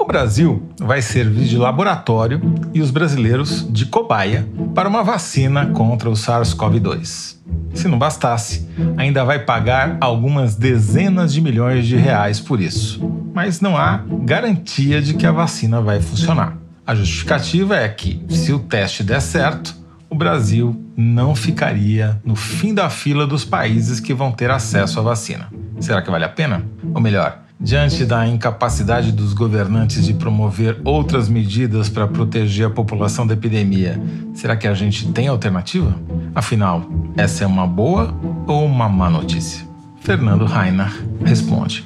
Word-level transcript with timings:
O 0.00 0.04
Brasil 0.06 0.66
vai 0.80 1.02
servir 1.02 1.44
de 1.44 1.58
laboratório 1.58 2.40
e 2.72 2.80
os 2.80 2.90
brasileiros 2.90 3.70
de 3.70 3.84
cobaia 3.84 4.48
para 4.74 4.88
uma 4.88 5.04
vacina 5.04 5.66
contra 5.66 6.08
o 6.08 6.14
SARS-CoV-2. 6.14 7.36
Se 7.74 7.86
não 7.86 7.98
bastasse, 7.98 8.66
ainda 8.96 9.22
vai 9.24 9.40
pagar 9.40 9.98
algumas 10.00 10.56
dezenas 10.56 11.34
de 11.34 11.42
milhões 11.42 11.86
de 11.86 11.96
reais 11.96 12.40
por 12.40 12.62
isso. 12.62 12.98
Mas 13.34 13.60
não 13.60 13.76
há 13.76 14.02
garantia 14.22 15.02
de 15.02 15.12
que 15.12 15.26
a 15.26 15.32
vacina 15.32 15.82
vai 15.82 16.00
funcionar. 16.00 16.56
A 16.86 16.94
justificativa 16.94 17.76
é 17.76 17.88
que, 17.88 18.24
se 18.30 18.54
o 18.54 18.58
teste 18.58 19.04
der 19.04 19.20
certo, 19.20 19.76
o 20.08 20.14
Brasil 20.14 20.82
não 20.96 21.34
ficaria 21.34 22.18
no 22.24 22.34
fim 22.34 22.72
da 22.72 22.88
fila 22.88 23.26
dos 23.26 23.44
países 23.44 24.00
que 24.00 24.14
vão 24.14 24.32
ter 24.32 24.50
acesso 24.50 24.98
à 24.98 25.02
vacina. 25.02 25.48
Será 25.78 26.00
que 26.00 26.10
vale 26.10 26.24
a 26.24 26.28
pena? 26.28 26.64
Ou 26.94 27.02
melhor, 27.02 27.42
diante 27.60 28.06
da 28.06 28.26
incapacidade 28.26 29.12
dos 29.12 29.34
governantes 29.34 30.06
de 30.06 30.14
promover 30.14 30.80
outras 30.82 31.28
medidas 31.28 31.90
para 31.90 32.06
proteger 32.06 32.66
a 32.66 32.70
população 32.70 33.26
da 33.26 33.34
epidemia, 33.34 34.00
será 34.32 34.56
que 34.56 34.66
a 34.66 34.72
gente 34.72 35.12
tem 35.12 35.28
alternativa? 35.28 35.94
Afinal, 36.34 36.88
essa 37.16 37.44
é 37.44 37.46
uma 37.46 37.66
boa 37.66 38.14
ou 38.46 38.64
uma 38.64 38.88
má 38.88 39.10
notícia? 39.10 39.68
Fernando 40.00 40.46
Rainer 40.46 40.90
responde. 41.22 41.84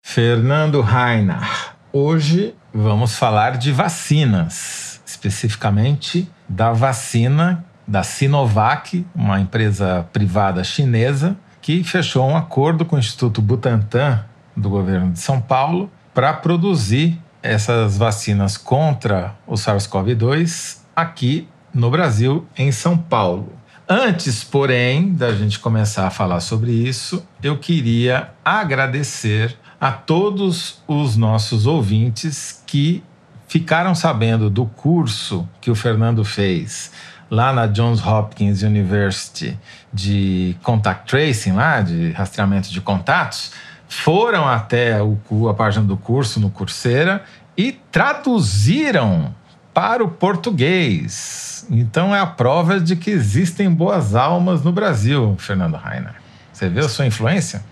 Fernando 0.00 0.80
Rainer, 0.80 1.42
hoje 1.92 2.54
vamos 2.72 3.16
falar 3.16 3.58
de 3.58 3.72
vacinas 3.72 5.00
especificamente 5.04 6.30
da 6.48 6.72
vacina 6.72 7.64
da 7.86 8.02
Sinovac, 8.02 9.04
uma 9.14 9.40
empresa 9.40 10.06
privada 10.12 10.62
chinesa, 10.62 11.36
que 11.60 11.82
fechou 11.82 12.28
um 12.28 12.36
acordo 12.36 12.84
com 12.84 12.96
o 12.96 12.98
Instituto 12.98 13.42
Butantan 13.42 14.24
do 14.58 14.68
governo 14.68 15.12
de 15.12 15.20
São 15.20 15.40
Paulo 15.40 15.90
para 16.12 16.32
produzir 16.32 17.18
essas 17.42 17.96
vacinas 17.96 18.56
contra 18.56 19.34
o 19.46 19.54
SARS-CoV-2 19.54 20.78
aqui 20.94 21.48
no 21.72 21.90
Brasil, 21.90 22.46
em 22.56 22.72
São 22.72 22.98
Paulo. 22.98 23.52
Antes, 23.88 24.44
porém, 24.44 25.14
da 25.14 25.32
gente 25.32 25.58
começar 25.58 26.06
a 26.06 26.10
falar 26.10 26.40
sobre 26.40 26.72
isso, 26.72 27.26
eu 27.42 27.56
queria 27.56 28.30
agradecer 28.44 29.56
a 29.80 29.92
todos 29.92 30.82
os 30.86 31.16
nossos 31.16 31.66
ouvintes 31.66 32.62
que 32.66 33.02
ficaram 33.46 33.94
sabendo 33.94 34.50
do 34.50 34.66
curso 34.66 35.48
que 35.60 35.70
o 35.70 35.74
Fernando 35.74 36.24
fez 36.24 36.90
lá 37.30 37.52
na 37.52 37.66
Johns 37.66 38.04
Hopkins 38.04 38.62
University 38.62 39.58
de 39.92 40.56
contact 40.62 41.08
tracing, 41.08 41.52
lá 41.52 41.80
de 41.80 42.12
rastreamento 42.12 42.70
de 42.70 42.80
contatos, 42.80 43.52
foram 43.88 44.46
até 44.46 45.02
o, 45.02 45.48
a 45.48 45.54
página 45.54 45.84
do 45.84 45.96
curso 45.96 46.38
no 46.38 46.50
Coursera 46.50 47.24
e 47.56 47.72
traduziram 47.90 49.34
para 49.72 50.04
o 50.04 50.08
português. 50.08 51.66
Então 51.70 52.14
é 52.14 52.20
a 52.20 52.26
prova 52.26 52.80
de 52.80 52.96
que 52.96 53.10
existem 53.10 53.70
boas 53.70 54.14
almas 54.14 54.62
no 54.62 54.72
Brasil, 54.72 55.36
Fernando 55.38 55.76
Rainer. 55.76 56.14
Você 56.52 56.68
vê 56.68 56.80
a 56.80 56.88
sua 56.88 57.06
influência? 57.06 57.62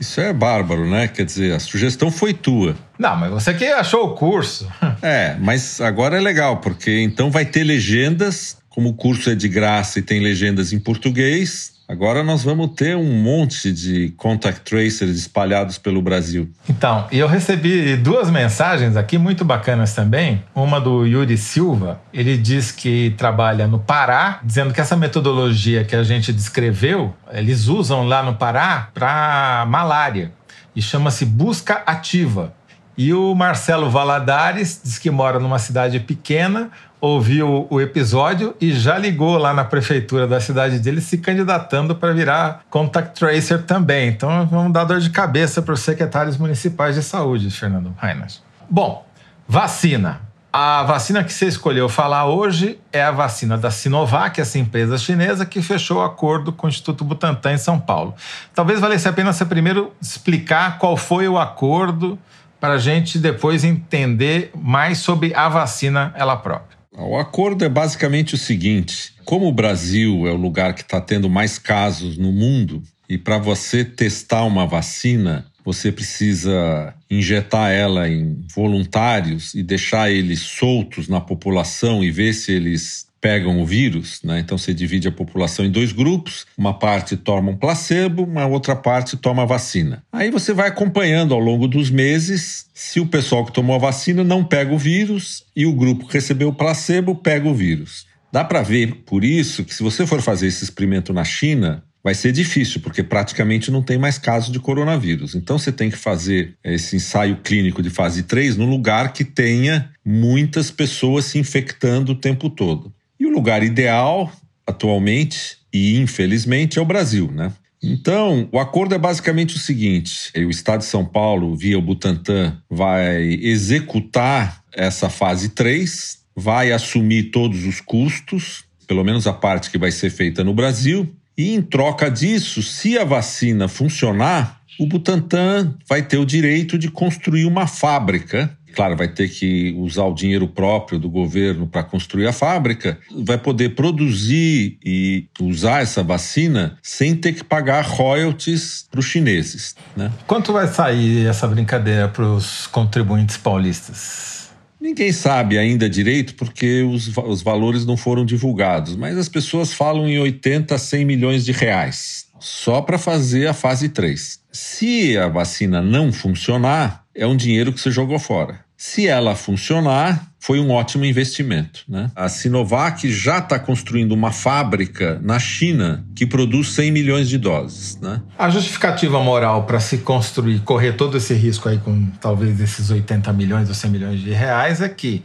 Isso 0.00 0.20
é 0.20 0.32
bárbaro, 0.32 0.90
né? 0.90 1.06
Quer 1.06 1.24
dizer, 1.24 1.54
a 1.54 1.60
sugestão 1.60 2.10
foi 2.10 2.34
tua. 2.34 2.74
Não, 2.98 3.14
mas 3.14 3.30
você 3.30 3.54
que 3.54 3.64
achou 3.66 4.06
o 4.06 4.14
curso. 4.14 4.68
É, 5.00 5.36
mas 5.40 5.80
agora 5.80 6.16
é 6.16 6.20
legal, 6.20 6.58
porque 6.58 7.00
então 7.00 7.28
vai 7.28 7.44
ter 7.44 7.64
legendas, 7.64 8.56
como 8.68 8.90
o 8.90 8.94
curso 8.94 9.30
é 9.30 9.34
de 9.34 9.48
graça 9.48 9.98
e 9.98 10.02
tem 10.02 10.20
legendas 10.20 10.72
em 10.72 10.78
português, 10.78 11.72
Agora 11.92 12.24
nós 12.24 12.42
vamos 12.42 12.68
ter 12.68 12.96
um 12.96 13.22
monte 13.22 13.70
de 13.70 14.14
contact 14.16 14.62
tracers 14.62 15.14
espalhados 15.14 15.76
pelo 15.76 16.00
Brasil. 16.00 16.50
Então, 16.66 17.06
eu 17.12 17.28
recebi 17.28 17.96
duas 17.96 18.30
mensagens 18.30 18.96
aqui 18.96 19.18
muito 19.18 19.44
bacanas 19.44 19.94
também. 19.94 20.42
Uma 20.54 20.80
do 20.80 21.04
Yuri 21.04 21.36
Silva, 21.36 22.00
ele 22.10 22.38
diz 22.38 22.72
que 22.72 23.14
trabalha 23.18 23.66
no 23.66 23.78
Pará, 23.78 24.40
dizendo 24.42 24.72
que 24.72 24.80
essa 24.80 24.96
metodologia 24.96 25.84
que 25.84 25.94
a 25.94 26.02
gente 26.02 26.32
descreveu, 26.32 27.14
eles 27.30 27.68
usam 27.68 28.08
lá 28.08 28.22
no 28.22 28.36
Pará 28.36 28.88
para 28.94 29.66
malária 29.68 30.32
e 30.74 30.80
chama-se 30.80 31.26
busca 31.26 31.82
ativa. 31.84 32.54
E 33.02 33.12
o 33.12 33.34
Marcelo 33.34 33.90
Valadares 33.90 34.80
diz 34.84 34.96
que 34.96 35.10
mora 35.10 35.40
numa 35.40 35.58
cidade 35.58 35.98
pequena, 35.98 36.70
ouviu 37.00 37.66
o 37.68 37.80
episódio 37.80 38.54
e 38.60 38.72
já 38.72 38.96
ligou 38.96 39.36
lá 39.36 39.52
na 39.52 39.64
prefeitura 39.64 40.24
da 40.24 40.40
cidade 40.40 40.78
dele 40.78 41.00
se 41.00 41.18
candidatando 41.18 41.96
para 41.96 42.12
virar 42.12 42.60
contact 42.70 43.18
tracer 43.18 43.64
também. 43.64 44.06
Então 44.06 44.46
vamos 44.46 44.72
dar 44.72 44.84
dor 44.84 45.00
de 45.00 45.10
cabeça 45.10 45.60
para 45.60 45.74
os 45.74 45.80
secretários 45.80 46.36
municipais 46.36 46.94
de 46.94 47.02
saúde, 47.02 47.50
Fernando 47.50 47.92
Reines. 48.00 48.40
Bom, 48.70 49.04
vacina. 49.48 50.20
A 50.52 50.84
vacina 50.84 51.24
que 51.24 51.32
você 51.32 51.46
escolheu 51.46 51.88
falar 51.88 52.26
hoje 52.26 52.78
é 52.92 53.02
a 53.02 53.10
vacina 53.10 53.58
da 53.58 53.72
Sinovac, 53.72 54.40
essa 54.40 54.60
empresa 54.60 54.96
chinesa 54.96 55.44
que 55.44 55.60
fechou 55.60 55.98
o 55.98 56.02
acordo 56.02 56.52
com 56.52 56.68
o 56.68 56.70
Instituto 56.70 57.02
Butantan 57.02 57.54
em 57.54 57.58
São 57.58 57.80
Paulo. 57.80 58.14
Talvez 58.54 58.78
valesse 58.78 59.08
a 59.08 59.12
pena 59.12 59.32
você 59.32 59.44
primeiro 59.44 59.92
explicar 60.00 60.78
qual 60.78 60.96
foi 60.96 61.26
o 61.26 61.36
acordo 61.36 62.16
para 62.62 62.74
a 62.74 62.78
gente 62.78 63.18
depois 63.18 63.64
entender 63.64 64.52
mais 64.54 64.98
sobre 64.98 65.34
a 65.34 65.48
vacina 65.48 66.14
ela 66.16 66.36
própria. 66.36 66.78
O 66.96 67.18
acordo 67.18 67.64
é 67.64 67.68
basicamente 67.68 68.36
o 68.36 68.38
seguinte: 68.38 69.14
como 69.24 69.48
o 69.48 69.52
Brasil 69.52 70.28
é 70.28 70.30
o 70.30 70.36
lugar 70.36 70.72
que 70.72 70.82
está 70.82 71.00
tendo 71.00 71.28
mais 71.28 71.58
casos 71.58 72.16
no 72.16 72.30
mundo, 72.30 72.80
e 73.08 73.18
para 73.18 73.36
você 73.36 73.84
testar 73.84 74.44
uma 74.44 74.64
vacina, 74.64 75.44
você 75.64 75.90
precisa 75.90 76.94
injetar 77.10 77.72
ela 77.72 78.08
em 78.08 78.46
voluntários 78.54 79.54
e 79.54 79.62
deixar 79.64 80.12
eles 80.12 80.38
soltos 80.42 81.08
na 81.08 81.20
população 81.20 82.04
e 82.04 82.12
ver 82.12 82.32
se 82.32 82.52
eles 82.52 83.08
pegam 83.22 83.62
o 83.62 83.64
vírus, 83.64 84.20
né? 84.24 84.40
Então 84.40 84.58
você 84.58 84.74
divide 84.74 85.06
a 85.06 85.12
população 85.12 85.64
em 85.64 85.70
dois 85.70 85.92
grupos, 85.92 86.44
uma 86.58 86.76
parte 86.76 87.16
toma 87.16 87.52
um 87.52 87.56
placebo, 87.56 88.24
uma 88.24 88.46
outra 88.46 88.74
parte 88.74 89.16
toma 89.16 89.44
a 89.44 89.46
vacina. 89.46 90.02
Aí 90.12 90.28
você 90.28 90.52
vai 90.52 90.66
acompanhando 90.66 91.32
ao 91.32 91.38
longo 91.38 91.68
dos 91.68 91.88
meses 91.88 92.66
se 92.74 92.98
o 92.98 93.06
pessoal 93.06 93.46
que 93.46 93.52
tomou 93.52 93.76
a 93.76 93.78
vacina 93.78 94.24
não 94.24 94.42
pega 94.42 94.74
o 94.74 94.78
vírus 94.78 95.44
e 95.54 95.64
o 95.64 95.72
grupo 95.72 96.08
que 96.08 96.14
recebeu 96.14 96.48
o 96.48 96.54
placebo 96.54 97.14
pega 97.14 97.48
o 97.48 97.54
vírus. 97.54 98.06
Dá 98.32 98.42
para 98.42 98.60
ver, 98.60 99.02
por 99.06 99.22
isso, 99.22 99.64
que 99.64 99.74
se 99.74 99.82
você 99.84 100.04
for 100.04 100.20
fazer 100.20 100.48
esse 100.48 100.64
experimento 100.64 101.12
na 101.12 101.22
China, 101.22 101.84
vai 102.02 102.14
ser 102.14 102.32
difícil, 102.32 102.80
porque 102.80 103.04
praticamente 103.04 103.70
não 103.70 103.82
tem 103.82 103.98
mais 103.98 104.18
casos 104.18 104.50
de 104.50 104.58
coronavírus. 104.58 105.36
Então 105.36 105.58
você 105.58 105.70
tem 105.70 105.90
que 105.90 105.96
fazer 105.96 106.54
esse 106.64 106.96
ensaio 106.96 107.36
clínico 107.36 107.82
de 107.82 107.90
fase 107.90 108.24
3 108.24 108.56
no 108.56 108.66
lugar 108.66 109.12
que 109.12 109.24
tenha 109.24 109.90
muitas 110.04 110.72
pessoas 110.72 111.26
se 111.26 111.38
infectando 111.38 112.12
o 112.12 112.16
tempo 112.16 112.50
todo. 112.50 112.92
Lugar 113.32 113.62
ideal, 113.62 114.30
atualmente 114.66 115.62
e 115.72 115.98
infelizmente, 115.98 116.78
é 116.78 116.82
o 116.82 116.86
Brasil, 116.86 117.30
né? 117.32 117.52
Então, 117.82 118.48
o 118.52 118.60
acordo 118.60 118.94
é 118.94 118.98
basicamente 118.98 119.56
o 119.56 119.58
seguinte: 119.58 120.30
o 120.36 120.50
Estado 120.50 120.80
de 120.80 120.86
São 120.86 121.04
Paulo, 121.04 121.56
via 121.56 121.78
o 121.78 121.82
Butantan, 121.82 122.56
vai 122.70 123.22
executar 123.40 124.62
essa 124.72 125.08
fase 125.08 125.48
3, 125.48 126.18
vai 126.36 126.70
assumir 126.70 127.24
todos 127.24 127.64
os 127.64 127.80
custos, 127.80 128.64
pelo 128.86 129.02
menos 129.02 129.26
a 129.26 129.32
parte 129.32 129.70
que 129.70 129.78
vai 129.78 129.90
ser 129.90 130.10
feita 130.10 130.44
no 130.44 130.54
Brasil, 130.54 131.12
e 131.36 131.54
em 131.54 131.62
troca 131.62 132.10
disso, 132.10 132.62
se 132.62 132.96
a 132.96 133.04
vacina 133.04 133.66
funcionar, 133.66 134.60
o 134.78 134.86
Butantan 134.86 135.74
vai 135.88 136.02
ter 136.02 136.18
o 136.18 136.24
direito 136.24 136.78
de 136.78 136.90
construir 136.90 137.46
uma 137.46 137.66
fábrica 137.66 138.56
claro, 138.72 138.96
vai 138.96 139.08
ter 139.08 139.28
que 139.28 139.74
usar 139.78 140.04
o 140.04 140.14
dinheiro 140.14 140.48
próprio 140.48 140.98
do 140.98 141.08
governo 141.08 141.66
para 141.66 141.82
construir 141.82 142.26
a 142.26 142.32
fábrica, 142.32 142.98
vai 143.24 143.38
poder 143.38 143.74
produzir 143.74 144.78
e 144.84 145.26
usar 145.40 145.82
essa 145.82 146.02
vacina 146.02 146.78
sem 146.82 147.14
ter 147.14 147.34
que 147.34 147.44
pagar 147.44 147.84
royalties 147.84 148.86
para 148.90 149.00
os 149.00 149.06
chineses. 149.06 149.74
Né? 149.96 150.10
Quanto 150.26 150.52
vai 150.52 150.66
sair 150.66 151.26
essa 151.26 151.46
brincadeira 151.46 152.08
para 152.08 152.24
os 152.24 152.66
contribuintes 152.66 153.36
paulistas? 153.36 154.50
Ninguém 154.80 155.12
sabe 155.12 155.58
ainda 155.58 155.88
direito 155.88 156.34
porque 156.34 156.82
os, 156.82 157.16
os 157.16 157.40
valores 157.40 157.86
não 157.86 157.96
foram 157.96 158.24
divulgados, 158.24 158.96
mas 158.96 159.16
as 159.16 159.28
pessoas 159.28 159.72
falam 159.72 160.08
em 160.08 160.18
80 160.18 160.74
a 160.74 160.78
100 160.78 161.04
milhões 161.04 161.44
de 161.44 161.52
reais 161.52 162.26
só 162.42 162.82
para 162.82 162.98
fazer 162.98 163.46
a 163.46 163.54
fase 163.54 163.88
3. 163.88 164.40
Se 164.50 165.16
a 165.16 165.28
vacina 165.28 165.80
não 165.80 166.12
funcionar, 166.12 167.01
é 167.14 167.26
um 167.26 167.36
dinheiro 167.36 167.72
que 167.72 167.80
você 167.80 167.90
jogou 167.90 168.18
fora. 168.18 168.60
Se 168.76 169.06
ela 169.06 169.36
funcionar, 169.36 170.32
foi 170.40 170.58
um 170.58 170.72
ótimo 170.72 171.04
investimento. 171.04 171.84
Né? 171.88 172.10
A 172.16 172.28
Sinovac 172.28 173.08
já 173.12 173.38
está 173.38 173.56
construindo 173.56 174.10
uma 174.10 174.32
fábrica 174.32 175.20
na 175.22 175.38
China 175.38 176.04
que 176.16 176.26
produz 176.26 176.72
100 176.72 176.90
milhões 176.90 177.28
de 177.28 177.38
doses. 177.38 177.96
Né? 178.00 178.20
A 178.36 178.50
justificativa 178.50 179.22
moral 179.22 179.64
para 179.66 179.78
se 179.78 179.98
construir, 179.98 180.58
correr 180.62 180.94
todo 180.94 181.16
esse 181.16 181.32
risco 181.32 181.68
aí 181.68 181.78
com 181.78 182.06
talvez 182.20 182.60
esses 182.60 182.90
80 182.90 183.32
milhões 183.32 183.68
ou 183.68 183.74
100 183.74 183.90
milhões 183.90 184.20
de 184.20 184.32
reais 184.32 184.80
é 184.80 184.88
que, 184.88 185.22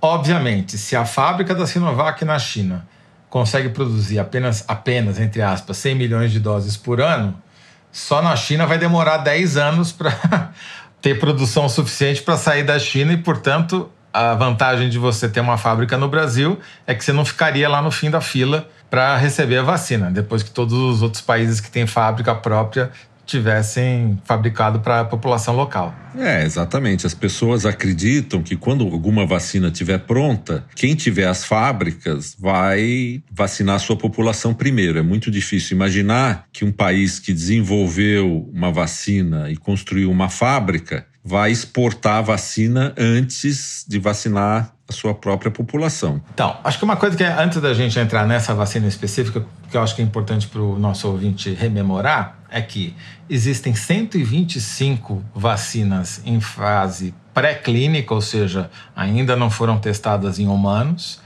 obviamente, 0.00 0.78
se 0.78 0.94
a 0.94 1.04
fábrica 1.04 1.56
da 1.56 1.66
Sinovac 1.66 2.24
na 2.24 2.38
China 2.38 2.86
consegue 3.28 3.70
produzir 3.70 4.20
apenas, 4.20 4.64
apenas 4.68 5.18
entre 5.18 5.42
aspas, 5.42 5.76
100 5.78 5.94
milhões 5.96 6.30
de 6.30 6.38
doses 6.38 6.76
por 6.76 7.00
ano, 7.00 7.36
só 7.90 8.22
na 8.22 8.36
China 8.36 8.66
vai 8.66 8.78
demorar 8.78 9.18
10 9.18 9.56
anos 9.56 9.90
para 9.90 10.52
ter 11.02 11.18
produção 11.18 11.68
suficiente 11.68 12.22
para 12.22 12.36
sair 12.36 12.62
da 12.62 12.78
China 12.78 13.12
e, 13.12 13.16
portanto, 13.16 13.90
a 14.12 14.34
vantagem 14.34 14.88
de 14.88 14.98
você 14.98 15.28
ter 15.28 15.40
uma 15.40 15.58
fábrica 15.58 15.98
no 15.98 16.08
Brasil 16.08 16.58
é 16.86 16.94
que 16.94 17.04
você 17.04 17.12
não 17.12 17.24
ficaria 17.24 17.68
lá 17.68 17.82
no 17.82 17.90
fim 17.90 18.08
da 18.08 18.20
fila 18.20 18.68
para 18.88 19.16
receber 19.16 19.58
a 19.58 19.62
vacina, 19.62 20.10
depois 20.10 20.42
que 20.42 20.50
todos 20.50 20.74
os 20.74 21.02
outros 21.02 21.22
países 21.22 21.60
que 21.60 21.70
têm 21.70 21.86
fábrica 21.86 22.34
própria 22.34 22.90
tivessem 23.24 24.18
fabricado 24.24 24.80
para 24.80 25.00
a 25.00 25.04
população 25.04 25.54
local. 25.54 25.94
É, 26.16 26.44
exatamente. 26.44 27.06
As 27.06 27.14
pessoas 27.14 27.64
acreditam 27.64 28.42
que 28.42 28.56
quando 28.56 28.84
alguma 28.84 29.26
vacina 29.26 29.68
estiver 29.68 29.98
pronta, 29.98 30.64
quem 30.74 30.94
tiver 30.94 31.26
as 31.26 31.44
fábricas 31.44 32.36
vai 32.38 33.22
vacinar 33.30 33.76
a 33.76 33.78
sua 33.78 33.96
população 33.96 34.52
primeiro. 34.52 34.98
É 34.98 35.02
muito 35.02 35.30
difícil 35.30 35.76
imaginar 35.76 36.46
que 36.52 36.64
um 36.64 36.72
país 36.72 37.18
que 37.18 37.32
desenvolveu 37.32 38.48
uma 38.52 38.70
vacina 38.70 39.50
e 39.50 39.56
construiu 39.56 40.10
uma 40.10 40.28
fábrica 40.28 41.06
vai 41.24 41.52
exportar 41.52 42.16
a 42.16 42.22
vacina 42.22 42.92
antes 42.98 43.84
de 43.88 43.98
vacinar 43.98 44.74
a 44.88 44.92
sua 44.92 45.14
própria 45.14 45.50
população. 45.50 46.20
Então, 46.34 46.56
acho 46.64 46.78
que 46.78 46.84
uma 46.84 46.96
coisa 46.96 47.16
que 47.16 47.24
antes 47.24 47.60
da 47.60 47.72
gente 47.72 47.98
entrar 47.98 48.26
nessa 48.26 48.54
vacina 48.54 48.86
específica, 48.86 49.44
que 49.70 49.76
eu 49.76 49.82
acho 49.82 49.94
que 49.94 50.02
é 50.02 50.04
importante 50.04 50.48
para 50.48 50.60
o 50.60 50.78
nosso 50.78 51.08
ouvinte 51.08 51.52
rememorar, 51.54 52.41
é 52.52 52.60
que 52.60 52.94
existem 53.28 53.74
125 53.74 55.24
vacinas 55.34 56.20
em 56.24 56.40
fase 56.40 57.14
pré-clínica, 57.32 58.12
ou 58.12 58.20
seja, 58.20 58.70
ainda 58.94 59.34
não 59.34 59.50
foram 59.50 59.78
testadas 59.78 60.38
em 60.38 60.46
humanos, 60.46 61.18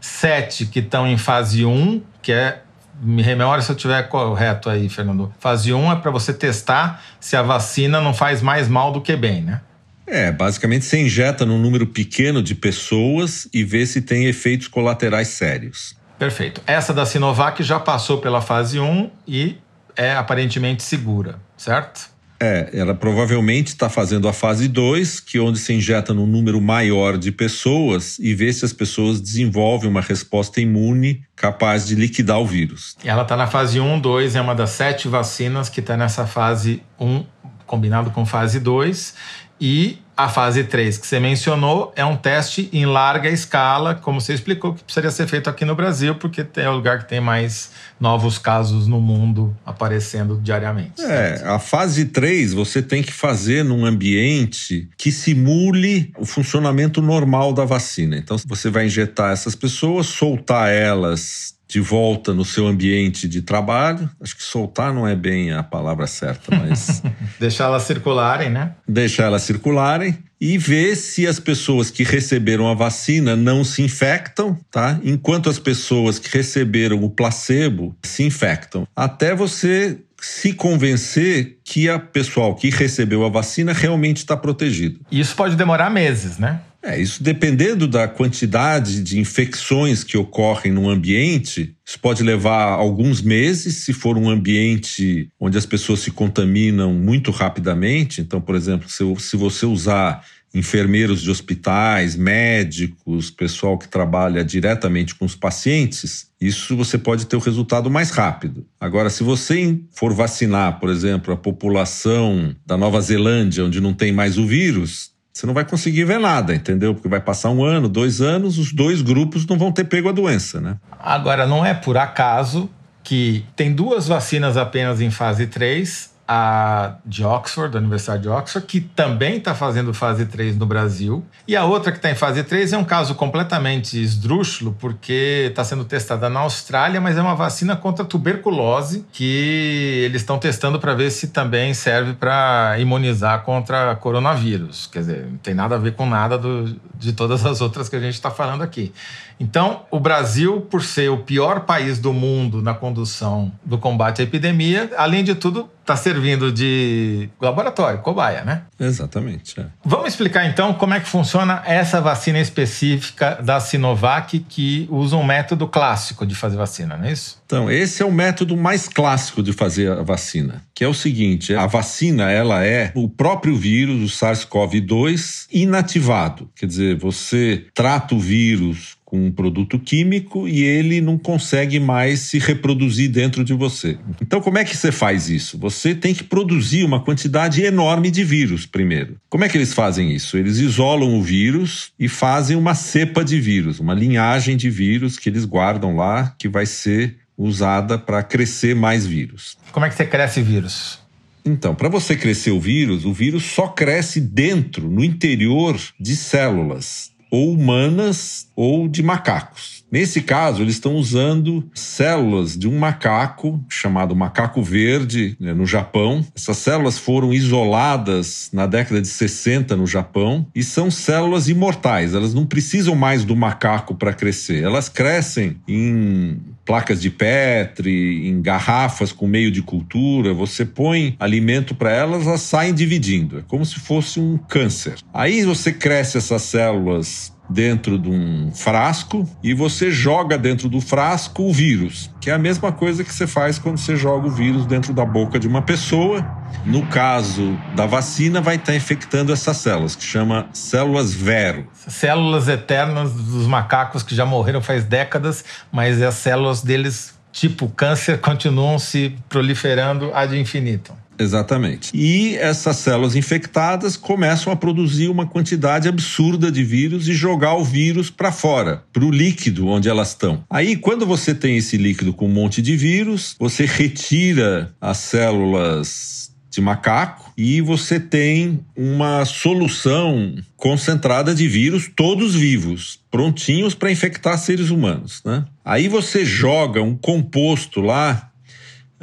sete 0.00 0.66
que 0.66 0.80
estão 0.80 1.06
em 1.06 1.16
fase 1.16 1.64
1, 1.64 2.02
que 2.20 2.32
é 2.32 2.62
me 3.00 3.22
rememora 3.22 3.62
se 3.62 3.70
eu 3.70 3.76
estiver 3.76 4.02
correto 4.08 4.68
aí, 4.68 4.88
Fernando. 4.88 5.32
Fase 5.38 5.72
1 5.72 5.92
é 5.92 5.96
para 5.96 6.10
você 6.10 6.32
testar 6.32 7.02
se 7.18 7.36
a 7.36 7.42
vacina 7.42 8.00
não 8.00 8.12
faz 8.12 8.42
mais 8.42 8.68
mal 8.68 8.92
do 8.92 9.00
que 9.00 9.16
bem, 9.16 9.42
né? 9.42 9.60
É, 10.06 10.30
basicamente 10.30 10.84
você 10.84 11.00
injeta 11.00 11.46
num 11.46 11.58
número 11.58 11.86
pequeno 11.86 12.42
de 12.42 12.54
pessoas 12.54 13.48
e 13.52 13.64
vê 13.64 13.86
se 13.86 14.02
tem 14.02 14.26
efeitos 14.26 14.68
colaterais 14.68 15.28
sérios. 15.28 15.96
Perfeito. 16.18 16.60
Essa 16.66 16.92
da 16.92 17.06
Sinovac 17.06 17.62
já 17.62 17.80
passou 17.80 18.18
pela 18.18 18.40
fase 18.40 18.78
1 18.78 19.10
e 19.26 19.56
é 19.96 20.12
aparentemente 20.14 20.82
segura, 20.82 21.38
certo? 21.56 22.12
É, 22.44 22.70
ela 22.72 22.92
provavelmente 22.92 23.68
está 23.68 23.88
fazendo 23.88 24.26
a 24.26 24.32
fase 24.32 24.66
2, 24.66 25.20
que 25.20 25.38
é 25.38 25.40
onde 25.40 25.60
se 25.60 25.72
injeta 25.72 26.12
num 26.12 26.26
número 26.26 26.60
maior 26.60 27.16
de 27.16 27.30
pessoas 27.30 28.18
e 28.18 28.34
vê 28.34 28.52
se 28.52 28.64
as 28.64 28.72
pessoas 28.72 29.20
desenvolvem 29.20 29.88
uma 29.88 30.00
resposta 30.00 30.60
imune 30.60 31.22
capaz 31.36 31.86
de 31.86 31.94
liquidar 31.94 32.40
o 32.40 32.46
vírus. 32.46 32.96
Ela 33.04 33.22
está 33.22 33.36
na 33.36 33.46
fase 33.46 33.78
1, 33.78 34.00
2, 34.00 34.34
é 34.34 34.40
uma 34.40 34.56
das 34.56 34.70
sete 34.70 35.06
vacinas 35.06 35.68
que 35.68 35.78
está 35.78 35.96
nessa 35.96 36.26
fase 36.26 36.82
1, 36.98 37.24
combinado 37.64 38.10
com 38.10 38.26
fase 38.26 38.58
2. 38.58 39.14
E 39.60 40.01
a 40.16 40.28
fase 40.28 40.64
3 40.64 40.98
que 40.98 41.06
você 41.06 41.18
mencionou 41.18 41.92
é 41.96 42.04
um 42.04 42.16
teste 42.16 42.68
em 42.72 42.84
larga 42.84 43.28
escala, 43.28 43.94
como 43.94 44.20
você 44.20 44.34
explicou, 44.34 44.74
que 44.74 44.82
precisaria 44.84 45.10
ser 45.10 45.26
feito 45.26 45.48
aqui 45.48 45.64
no 45.64 45.74
Brasil, 45.74 46.14
porque 46.14 46.46
é 46.56 46.68
o 46.68 46.74
lugar 46.74 47.00
que 47.00 47.08
tem 47.08 47.20
mais 47.20 47.70
novos 47.98 48.38
casos 48.38 48.86
no 48.86 49.00
mundo 49.00 49.56
aparecendo 49.64 50.38
diariamente. 50.42 51.00
É, 51.02 51.42
a 51.44 51.58
fase 51.58 52.06
3 52.06 52.52
você 52.52 52.82
tem 52.82 53.02
que 53.02 53.12
fazer 53.12 53.64
num 53.64 53.86
ambiente 53.86 54.88
que 54.96 55.10
simule 55.10 56.12
o 56.18 56.26
funcionamento 56.26 57.00
normal 57.00 57.52
da 57.52 57.64
vacina. 57.64 58.16
Então 58.16 58.36
você 58.46 58.68
vai 58.68 58.86
injetar 58.86 59.32
essas 59.32 59.54
pessoas, 59.54 60.06
soltar 60.06 60.70
elas 60.70 61.54
de 61.72 61.80
volta 61.80 62.34
no 62.34 62.44
seu 62.44 62.66
ambiente 62.66 63.26
de 63.26 63.40
trabalho. 63.40 64.08
Acho 64.20 64.36
que 64.36 64.42
soltar 64.42 64.92
não 64.92 65.08
é 65.08 65.16
bem 65.16 65.52
a 65.52 65.62
palavra 65.62 66.06
certa, 66.06 66.54
mas. 66.54 67.02
Deixar 67.40 67.64
elas 67.64 67.84
circularem, 67.84 68.50
né? 68.50 68.72
Deixar 68.86 69.24
elas 69.24 69.40
circularem 69.40 70.18
e 70.38 70.58
ver 70.58 70.96
se 70.96 71.26
as 71.26 71.40
pessoas 71.40 71.90
que 71.90 72.02
receberam 72.02 72.68
a 72.68 72.74
vacina 72.74 73.34
não 73.34 73.64
se 73.64 73.80
infectam, 73.80 74.58
tá? 74.70 75.00
Enquanto 75.02 75.48
as 75.48 75.58
pessoas 75.58 76.18
que 76.18 76.28
receberam 76.36 77.02
o 77.02 77.08
placebo 77.08 77.96
se 78.02 78.22
infectam. 78.22 78.86
Até 78.94 79.34
você 79.34 79.98
se 80.20 80.52
convencer 80.52 81.58
que 81.64 81.88
a 81.88 81.98
pessoal 81.98 82.54
que 82.54 82.68
recebeu 82.68 83.24
a 83.24 83.30
vacina 83.30 83.72
realmente 83.72 84.18
está 84.18 84.36
protegido. 84.36 85.00
Isso 85.10 85.34
pode 85.34 85.56
demorar 85.56 85.88
meses, 85.88 86.36
né? 86.36 86.60
É, 86.84 87.00
isso 87.00 87.22
dependendo 87.22 87.86
da 87.86 88.08
quantidade 88.08 89.02
de 89.02 89.20
infecções 89.20 90.02
que 90.02 90.18
ocorrem 90.18 90.72
no 90.72 90.90
ambiente, 90.90 91.76
isso 91.86 91.98
pode 92.00 92.24
levar 92.24 92.64
alguns 92.72 93.22
meses, 93.22 93.76
se 93.76 93.92
for 93.92 94.18
um 94.18 94.28
ambiente 94.28 95.30
onde 95.38 95.56
as 95.56 95.64
pessoas 95.64 96.00
se 96.00 96.10
contaminam 96.10 96.92
muito 96.92 97.30
rapidamente. 97.30 98.20
Então, 98.20 98.40
por 98.40 98.56
exemplo, 98.56 98.88
se, 98.88 99.04
se 99.20 99.36
você 99.36 99.64
usar 99.64 100.24
enfermeiros 100.54 101.22
de 101.22 101.30
hospitais, 101.30 102.14
médicos, 102.14 103.30
pessoal 103.30 103.78
que 103.78 103.88
trabalha 103.88 104.44
diretamente 104.44 105.14
com 105.14 105.24
os 105.24 105.34
pacientes, 105.34 106.26
isso 106.40 106.76
você 106.76 106.98
pode 106.98 107.26
ter 107.26 107.36
o 107.36 107.40
resultado 107.40 107.90
mais 107.90 108.10
rápido. 108.10 108.66
Agora, 108.78 109.08
se 109.08 109.22
você 109.22 109.78
for 109.92 110.12
vacinar, 110.12 110.78
por 110.78 110.90
exemplo, 110.90 111.32
a 111.32 111.36
população 111.36 112.54
da 112.66 112.76
Nova 112.76 113.00
Zelândia, 113.00 113.64
onde 113.64 113.80
não 113.80 113.94
tem 113.94 114.12
mais 114.12 114.36
o 114.36 114.46
vírus, 114.46 115.11
você 115.32 115.46
não 115.46 115.54
vai 115.54 115.64
conseguir 115.64 116.04
ver 116.04 116.20
nada, 116.20 116.54
entendeu? 116.54 116.94
Porque 116.94 117.08
vai 117.08 117.20
passar 117.20 117.50
um 117.50 117.64
ano, 117.64 117.88
dois 117.88 118.20
anos, 118.20 118.58
os 118.58 118.72
dois 118.72 119.00
grupos 119.00 119.46
não 119.46 119.56
vão 119.56 119.72
ter 119.72 119.84
pego 119.84 120.08
a 120.08 120.12
doença, 120.12 120.60
né? 120.60 120.76
Agora, 120.98 121.46
não 121.46 121.64
é 121.64 121.72
por 121.72 121.96
acaso 121.96 122.68
que 123.02 123.44
tem 123.56 123.72
duas 123.72 124.06
vacinas 124.06 124.56
apenas 124.56 125.00
em 125.00 125.10
fase 125.10 125.46
3 125.46 126.11
a 126.34 126.94
de 127.04 127.22
Oxford, 127.22 127.70
da 127.70 127.78
Universidade 127.78 128.22
de 128.22 128.28
Oxford, 128.28 128.66
que 128.66 128.80
também 128.80 129.36
está 129.36 129.54
fazendo 129.54 129.92
fase 129.92 130.24
3 130.24 130.56
no 130.56 130.64
Brasil. 130.64 131.22
E 131.46 131.54
a 131.54 131.64
outra 131.64 131.92
que 131.92 131.98
está 131.98 132.10
em 132.10 132.14
fase 132.14 132.42
3 132.42 132.72
é 132.72 132.78
um 132.78 132.84
caso 132.84 133.14
completamente 133.14 134.02
esdrúxulo, 134.02 134.74
porque 134.78 135.48
está 135.50 135.62
sendo 135.62 135.84
testada 135.84 136.30
na 136.30 136.40
Austrália, 136.40 137.00
mas 137.02 137.18
é 137.18 137.20
uma 137.20 137.34
vacina 137.34 137.76
contra 137.76 138.02
tuberculose 138.02 139.04
que 139.12 140.02
eles 140.06 140.22
estão 140.22 140.38
testando 140.38 140.80
para 140.80 140.94
ver 140.94 141.10
se 141.10 141.28
também 141.28 141.74
serve 141.74 142.14
para 142.14 142.76
imunizar 142.78 143.42
contra 143.42 143.94
coronavírus. 143.96 144.86
Quer 144.86 145.00
dizer, 145.00 145.26
não 145.26 145.36
tem 145.36 145.52
nada 145.52 145.74
a 145.74 145.78
ver 145.78 145.92
com 145.92 146.06
nada 146.06 146.38
do, 146.38 146.74
de 146.94 147.12
todas 147.12 147.44
as 147.44 147.60
outras 147.60 147.90
que 147.90 147.96
a 147.96 148.00
gente 148.00 148.14
está 148.14 148.30
falando 148.30 148.62
aqui. 148.62 148.90
Então, 149.38 149.82
o 149.90 149.98
Brasil, 149.98 150.60
por 150.60 150.84
ser 150.84 151.10
o 151.10 151.18
pior 151.18 151.60
país 151.60 151.98
do 151.98 152.12
mundo 152.12 152.62
na 152.62 152.74
condução 152.74 153.50
do 153.64 153.76
combate 153.76 154.20
à 154.20 154.24
epidemia, 154.24 154.90
além 154.96 155.24
de 155.24 155.34
tudo, 155.34 155.68
está 155.82 155.96
servindo 155.96 156.50
de 156.52 157.28
laboratório, 157.40 157.98
cobaia, 158.00 158.44
né? 158.44 158.62
Exatamente. 158.78 159.60
É. 159.60 159.66
Vamos 159.84 160.08
explicar 160.08 160.46
então 160.46 160.72
como 160.74 160.94
é 160.94 161.00
que 161.00 161.08
funciona 161.08 161.62
essa 161.66 162.00
vacina 162.00 162.38
específica 162.38 163.38
da 163.42 163.60
Sinovac 163.60 164.38
que 164.48 164.88
usa 164.90 165.16
um 165.16 165.24
método 165.24 165.68
clássico 165.68 166.24
de 166.24 166.34
fazer 166.34 166.56
vacina, 166.56 166.96
não 166.96 167.04
é 167.04 167.12
isso? 167.12 167.42
Então, 167.44 167.70
esse 167.70 168.02
é 168.02 168.06
o 168.06 168.12
método 168.12 168.56
mais 168.56 168.88
clássico 168.88 169.42
de 169.42 169.52
fazer 169.52 169.90
a 169.90 170.02
vacina, 170.02 170.62
que 170.74 170.82
é 170.82 170.88
o 170.88 170.94
seguinte: 170.94 171.54
a 171.54 171.66
vacina 171.66 172.30
ela 172.30 172.64
é 172.64 172.92
o 172.94 173.08
próprio 173.08 173.56
vírus, 173.56 174.02
o 174.02 174.24
SARS-CoV-2, 174.24 175.48
inativado. 175.52 176.48
Quer 176.56 176.66
dizer, 176.66 176.96
você 176.96 177.66
trata 177.74 178.14
o 178.14 178.20
vírus 178.20 178.96
com 179.12 179.26
um 179.26 179.30
produto 179.30 179.78
químico 179.78 180.48
e 180.48 180.62
ele 180.62 181.02
não 181.02 181.18
consegue 181.18 181.78
mais 181.78 182.20
se 182.20 182.38
reproduzir 182.38 183.10
dentro 183.10 183.44
de 183.44 183.52
você. 183.52 183.98
Então, 184.22 184.40
como 184.40 184.56
é 184.56 184.64
que 184.64 184.74
você 184.74 184.90
faz 184.90 185.28
isso? 185.28 185.58
Você 185.58 185.94
tem 185.94 186.14
que 186.14 186.24
produzir 186.24 186.82
uma 186.82 186.98
quantidade 186.98 187.62
enorme 187.62 188.10
de 188.10 188.24
vírus 188.24 188.64
primeiro. 188.64 189.18
Como 189.28 189.44
é 189.44 189.50
que 189.50 189.58
eles 189.58 189.74
fazem 189.74 190.12
isso? 190.14 190.38
Eles 190.38 190.56
isolam 190.56 191.18
o 191.18 191.22
vírus 191.22 191.92
e 191.98 192.08
fazem 192.08 192.56
uma 192.56 192.74
cepa 192.74 193.22
de 193.22 193.38
vírus, 193.38 193.78
uma 193.80 193.92
linhagem 193.92 194.56
de 194.56 194.70
vírus 194.70 195.18
que 195.18 195.28
eles 195.28 195.44
guardam 195.44 195.94
lá, 195.94 196.34
que 196.38 196.48
vai 196.48 196.64
ser 196.64 197.18
usada 197.36 197.98
para 197.98 198.22
crescer 198.22 198.74
mais 198.74 199.06
vírus. 199.06 199.58
Como 199.72 199.84
é 199.84 199.90
que 199.90 199.94
você 199.94 200.06
cresce 200.06 200.40
vírus? 200.40 200.98
Então, 201.44 201.74
para 201.74 201.90
você 201.90 202.16
crescer 202.16 202.52
o 202.52 202.60
vírus, 202.60 203.04
o 203.04 203.12
vírus 203.12 203.44
só 203.44 203.66
cresce 203.68 204.20
dentro, 204.20 204.88
no 204.88 205.04
interior 205.04 205.78
de 206.00 206.16
células 206.16 207.11
ou 207.32 207.54
humanas 207.54 208.46
ou 208.54 208.86
de 208.86 209.02
macacos. 209.02 209.81
Nesse 209.92 210.22
caso, 210.22 210.62
eles 210.62 210.76
estão 210.76 210.94
usando 210.94 211.68
células 211.74 212.56
de 212.56 212.66
um 212.66 212.78
macaco 212.78 213.62
chamado 213.68 214.16
macaco 214.16 214.62
verde 214.62 215.36
né, 215.38 215.52
no 215.52 215.66
Japão. 215.66 216.24
Essas 216.34 216.56
células 216.56 216.98
foram 216.98 217.30
isoladas 217.30 218.48
na 218.54 218.66
década 218.66 219.02
de 219.02 219.08
60 219.08 219.76
no 219.76 219.86
Japão 219.86 220.46
e 220.54 220.64
são 220.64 220.90
células 220.90 221.46
imortais. 221.46 222.14
Elas 222.14 222.32
não 222.32 222.46
precisam 222.46 222.94
mais 222.94 223.22
do 223.22 223.36
macaco 223.36 223.94
para 223.94 224.14
crescer. 224.14 224.64
Elas 224.64 224.88
crescem 224.88 225.56
em 225.68 226.40
placas 226.64 227.02
de 227.02 227.10
Petri, 227.10 228.28
em 228.28 228.40
garrafas 228.40 229.12
com 229.12 229.26
meio 229.26 229.50
de 229.50 229.62
cultura, 229.62 230.32
você 230.32 230.64
põe 230.64 231.16
alimento 231.18 231.74
para 231.74 231.90
elas, 231.92 232.26
elas 232.26 232.40
saem 232.40 232.72
dividindo. 232.72 233.40
É 233.40 233.42
como 233.46 233.66
se 233.66 233.78
fosse 233.78 234.20
um 234.20 234.38
câncer. 234.38 234.94
Aí 235.12 235.42
você 235.42 235.72
cresce 235.72 236.16
essas 236.16 236.42
células 236.42 237.32
dentro 237.52 237.98
de 237.98 238.08
um 238.08 238.50
frasco 238.52 239.28
e 239.42 239.54
você 239.54 239.90
joga 239.90 240.38
dentro 240.38 240.68
do 240.68 240.80
frasco 240.80 241.42
o 241.42 241.52
vírus, 241.52 242.10
que 242.20 242.30
é 242.30 242.32
a 242.32 242.38
mesma 242.38 242.72
coisa 242.72 243.04
que 243.04 243.12
você 243.12 243.26
faz 243.26 243.58
quando 243.58 243.78
você 243.78 243.94
joga 243.94 244.26
o 244.26 244.30
vírus 244.30 244.66
dentro 244.66 244.92
da 244.92 245.04
boca 245.04 245.38
de 245.38 245.46
uma 245.46 245.62
pessoa. 245.62 246.24
No 246.64 246.86
caso 246.86 247.58
da 247.74 247.86
vacina, 247.86 248.40
vai 248.40 248.56
estar 248.56 248.74
infectando 248.74 249.32
essas 249.32 249.56
células, 249.56 249.96
que 249.96 250.04
chama 250.04 250.48
células 250.52 251.12
vero. 251.12 251.66
Células 251.72 252.48
eternas 252.48 253.12
dos 253.12 253.46
macacos 253.46 254.02
que 254.02 254.14
já 254.14 254.24
morreram 254.24 254.60
faz 254.60 254.84
décadas, 254.84 255.44
mas 255.70 256.00
as 256.00 256.14
células 256.14 256.62
deles, 256.62 257.14
tipo 257.32 257.68
câncer, 257.68 258.18
continuam 258.20 258.78
se 258.78 259.16
proliferando 259.28 260.10
ad 260.14 260.38
infinitum. 260.38 261.01
Exatamente. 261.18 261.90
E 261.94 262.36
essas 262.36 262.76
células 262.76 263.14
infectadas 263.14 263.96
começam 263.96 264.52
a 264.52 264.56
produzir 264.56 265.08
uma 265.08 265.26
quantidade 265.26 265.88
absurda 265.88 266.50
de 266.50 266.64
vírus 266.64 267.08
e 267.08 267.12
jogar 267.12 267.54
o 267.54 267.64
vírus 267.64 268.10
para 268.10 268.32
fora, 268.32 268.82
para 268.92 269.04
o 269.04 269.10
líquido 269.10 269.68
onde 269.68 269.88
elas 269.88 270.08
estão. 270.08 270.42
Aí, 270.48 270.76
quando 270.76 271.06
você 271.06 271.34
tem 271.34 271.56
esse 271.56 271.76
líquido 271.76 272.12
com 272.12 272.26
um 272.26 272.32
monte 272.32 272.60
de 272.62 272.76
vírus, 272.76 273.36
você 273.38 273.66
retira 273.66 274.74
as 274.80 274.98
células 274.98 276.22
de 276.50 276.60
macaco 276.60 277.32
e 277.36 277.62
você 277.62 277.98
tem 277.98 278.60
uma 278.76 279.24
solução 279.24 280.34
concentrada 280.54 281.34
de 281.34 281.48
vírus, 281.48 281.90
todos 281.96 282.34
vivos, 282.34 283.00
prontinhos 283.10 283.74
para 283.74 283.90
infectar 283.90 284.38
seres 284.38 284.68
humanos. 284.68 285.22
Né? 285.24 285.44
Aí 285.64 285.88
você 285.88 286.24
joga 286.24 286.82
um 286.82 286.94
composto 286.94 287.80
lá 287.80 288.31